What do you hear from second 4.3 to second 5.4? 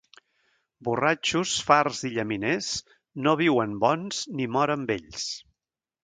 ni moren vells.